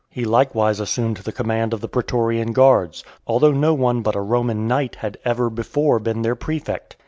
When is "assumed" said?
0.79-1.17